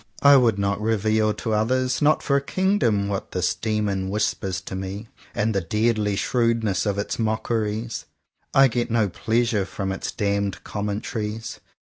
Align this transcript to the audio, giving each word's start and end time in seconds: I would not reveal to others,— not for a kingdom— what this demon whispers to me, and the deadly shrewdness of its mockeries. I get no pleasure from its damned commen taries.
I 0.23 0.35
would 0.35 0.57
not 0.57 0.81
reveal 0.81 1.31
to 1.35 1.53
others,— 1.53 2.01
not 2.01 2.23
for 2.23 2.35
a 2.35 2.41
kingdom— 2.41 3.07
what 3.07 3.33
this 3.33 3.53
demon 3.53 4.09
whispers 4.09 4.59
to 4.61 4.73
me, 4.75 5.09
and 5.35 5.53
the 5.53 5.61
deadly 5.61 6.15
shrewdness 6.15 6.87
of 6.87 6.97
its 6.97 7.19
mockeries. 7.19 8.05
I 8.51 8.67
get 8.67 8.89
no 8.89 9.09
pleasure 9.09 9.63
from 9.63 9.91
its 9.91 10.11
damned 10.11 10.63
commen 10.63 11.01
taries. 11.01 11.59